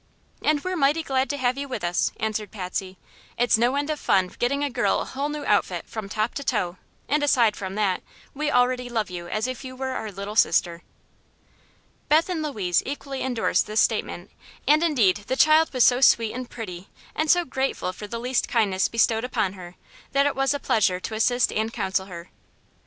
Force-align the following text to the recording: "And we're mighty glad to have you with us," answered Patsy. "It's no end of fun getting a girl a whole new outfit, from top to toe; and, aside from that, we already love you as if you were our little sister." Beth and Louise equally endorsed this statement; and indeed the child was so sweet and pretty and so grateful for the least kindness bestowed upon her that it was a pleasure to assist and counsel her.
"And 0.41 0.63
we're 0.63 0.75
mighty 0.75 1.03
glad 1.03 1.29
to 1.29 1.37
have 1.37 1.59
you 1.59 1.67
with 1.67 1.83
us," 1.83 2.11
answered 2.19 2.49
Patsy. 2.49 2.97
"It's 3.37 3.55
no 3.55 3.75
end 3.75 3.91
of 3.91 3.99
fun 3.99 4.29
getting 4.39 4.63
a 4.63 4.69
girl 4.71 5.01
a 5.01 5.05
whole 5.05 5.29
new 5.29 5.45
outfit, 5.45 5.85
from 5.87 6.09
top 6.09 6.33
to 6.33 6.43
toe; 6.43 6.77
and, 7.07 7.21
aside 7.21 7.55
from 7.55 7.75
that, 7.75 8.01
we 8.33 8.49
already 8.49 8.89
love 8.89 9.11
you 9.11 9.27
as 9.27 9.45
if 9.45 9.63
you 9.63 9.75
were 9.75 9.89
our 9.91 10.11
little 10.11 10.35
sister." 10.35 10.81
Beth 12.09 12.29
and 12.29 12.41
Louise 12.41 12.81
equally 12.83 13.21
endorsed 13.21 13.67
this 13.67 13.79
statement; 13.81 14.31
and 14.67 14.81
indeed 14.81 15.17
the 15.27 15.35
child 15.35 15.71
was 15.71 15.83
so 15.83 16.01
sweet 16.01 16.33
and 16.33 16.49
pretty 16.49 16.89
and 17.13 17.29
so 17.29 17.45
grateful 17.45 17.93
for 17.93 18.07
the 18.07 18.19
least 18.19 18.47
kindness 18.49 18.87
bestowed 18.87 19.23
upon 19.23 19.53
her 19.53 19.75
that 20.13 20.25
it 20.25 20.35
was 20.35 20.51
a 20.55 20.59
pleasure 20.59 20.99
to 20.99 21.13
assist 21.13 21.51
and 21.53 21.73
counsel 21.73 22.07
her. 22.07 22.31